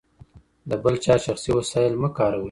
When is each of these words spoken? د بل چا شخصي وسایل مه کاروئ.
د 0.69 0.71
بل 0.83 0.95
چا 1.03 1.15
شخصي 1.25 1.51
وسایل 1.59 1.93
مه 2.01 2.09
کاروئ. 2.17 2.39